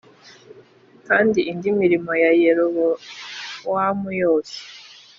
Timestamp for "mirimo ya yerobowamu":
1.81-4.09